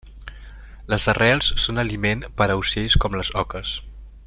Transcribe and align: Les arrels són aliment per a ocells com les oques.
Les 0.93 1.05
arrels 1.13 1.51
són 1.65 1.83
aliment 1.83 2.25
per 2.41 2.49
a 2.49 2.57
ocells 2.63 2.99
com 3.05 3.21
les 3.21 3.31
oques. 3.45 3.77